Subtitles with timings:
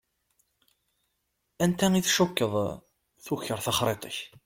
[1.63, 2.53] Anta i tcukkeḍ
[3.25, 4.17] tuker taxṛiṭ-ik?